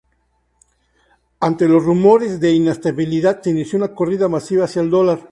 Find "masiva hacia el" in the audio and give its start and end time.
4.27-4.89